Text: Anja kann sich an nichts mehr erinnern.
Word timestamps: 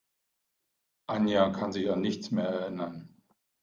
Anja 1.05 1.51
kann 1.51 1.71
sich 1.71 1.87
an 1.91 2.01
nichts 2.01 2.31
mehr 2.31 2.45
erinnern. 2.49 3.21